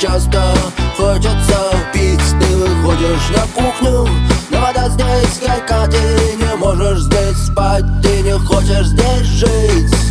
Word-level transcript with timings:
часто 0.00 0.42
хочется 0.96 1.58
пить. 1.92 2.20
Ты 2.40 2.56
выходишь 2.56 3.28
на 3.30 3.46
кухню, 3.60 4.08
но 4.50 4.60
вода 4.60 4.88
здесь 4.88 5.40
горька 5.40 5.86
Ты 5.86 6.36
не 6.36 6.56
можешь 6.56 7.00
здесь 7.00 7.46
спать, 7.46 7.84
ты 8.02 8.22
не 8.22 8.38
хочешь 8.38 8.86
здесь 8.86 9.26
жить 9.26 10.07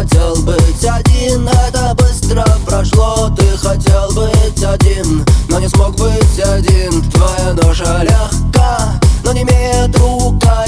хотел 0.00 0.34
быть 0.36 0.84
один, 0.84 1.46
это 1.46 1.94
быстро 1.94 2.44
прошло. 2.66 3.30
Ты 3.36 3.44
хотел 3.58 4.10
быть 4.12 4.64
один, 4.64 5.24
но 5.48 5.60
не 5.60 5.68
смог 5.68 5.94
быть 5.96 6.40
один. 6.40 7.02
Твоя 7.10 7.52
ноша 7.52 8.02
легка, 8.02 8.98
но 9.22 9.32
не 9.32 9.42
имеет 9.42 9.94
рука 9.98 10.64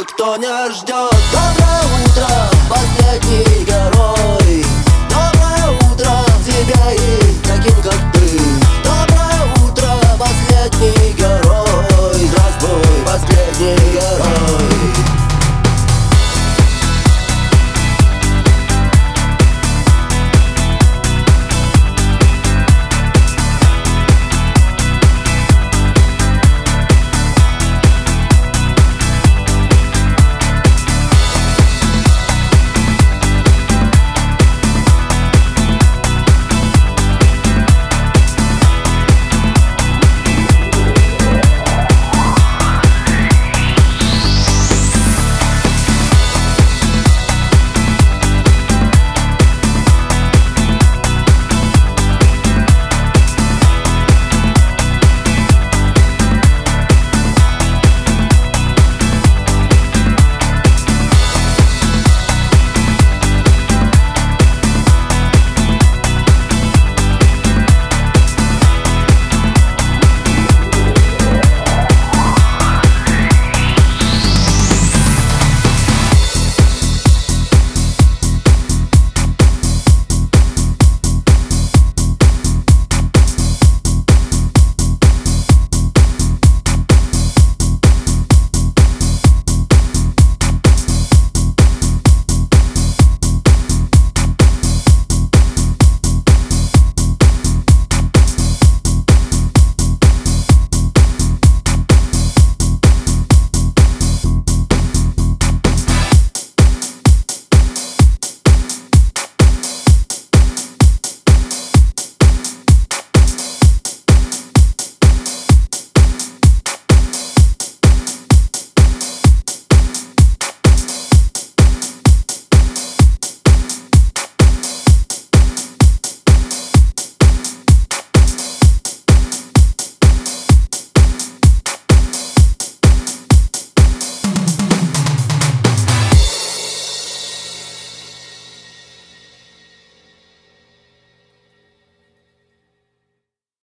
никто 0.00 0.36
не 0.36 0.70
ждет 0.70 1.09